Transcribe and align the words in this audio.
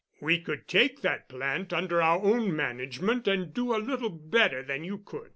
We 0.19 0.41
could 0.41 0.67
take 0.67 1.01
that 1.01 1.29
plant 1.29 1.71
under 1.71 2.01
our 2.01 2.19
own 2.23 2.55
management 2.55 3.27
and 3.27 3.53
do 3.53 3.75
a 3.75 3.77
little 3.77 4.09
better 4.09 4.63
than 4.63 4.83
you 4.83 4.97
could. 4.97 5.29